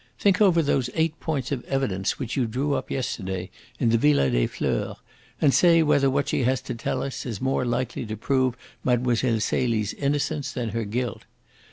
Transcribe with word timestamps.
Think 0.17 0.41
over 0.41 0.63
those 0.63 0.89
eight 0.95 1.19
points 1.19 1.51
of 1.51 1.63
evidence 1.65 2.17
which 2.17 2.35
you 2.35 2.47
drew 2.47 2.73
up 2.73 2.89
yesterday 2.89 3.51
in 3.77 3.89
the 3.89 3.99
Villa 3.99 4.31
des 4.31 4.47
Fleurs, 4.47 4.97
and 5.39 5.53
say 5.53 5.83
whether 5.83 6.09
what 6.09 6.27
she 6.27 6.41
has 6.43 6.59
to 6.63 6.73
tell 6.73 7.03
us 7.03 7.23
is 7.23 7.39
more 7.39 7.63
likely 7.65 8.07
to 8.07 8.17
prove 8.17 8.55
Mlle. 8.83 9.15
Celie's 9.15 9.93
innocence 9.93 10.53
than 10.53 10.69
her 10.69 10.85
guilt. 10.85 11.25